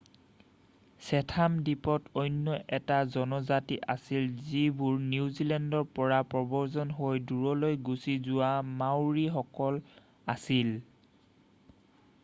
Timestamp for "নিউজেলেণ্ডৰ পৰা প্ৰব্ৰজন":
5.11-6.95